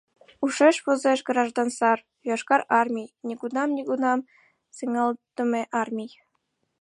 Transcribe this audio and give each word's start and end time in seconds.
Ушеш 0.45 0.75
возеш 0.85 1.19
граждан 1.29 1.69
сар, 1.77 1.99
Йошкар 2.29 2.61
Армий, 2.79 3.11
нигунам, 3.27 3.69
нигунам 3.77 4.19
сеҥалтдыме 4.75 5.61
армий. 5.81 6.11